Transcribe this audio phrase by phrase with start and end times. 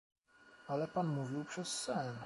[0.67, 2.19] "„Ale pan mówił przez sen."